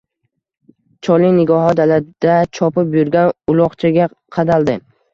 Cholning 1.07 1.35
nigohi 1.41 1.77
dalada 1.81 2.39
chopib 2.59 2.99
yurgan 3.01 3.33
uloqchaga 3.55 4.13
qadaldi 4.39 4.81